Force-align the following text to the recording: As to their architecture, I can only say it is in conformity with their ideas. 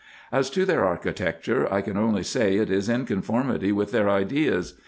As 0.31 0.49
to 0.49 0.65
their 0.65 0.83
architecture, 0.83 1.71
I 1.71 1.81
can 1.83 1.95
only 1.95 2.23
say 2.23 2.55
it 2.57 2.71
is 2.71 2.89
in 2.89 3.05
conformity 3.05 3.71
with 3.71 3.91
their 3.91 4.09
ideas. 4.09 4.73